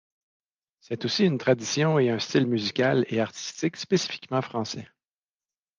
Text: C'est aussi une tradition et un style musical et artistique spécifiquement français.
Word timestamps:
C'est 0.79 1.05
aussi 1.05 1.25
une 1.27 1.37
tradition 1.37 1.99
et 1.99 2.09
un 2.09 2.17
style 2.17 2.47
musical 2.47 3.05
et 3.09 3.21
artistique 3.21 3.77
spécifiquement 3.77 4.41
français. 4.41 4.87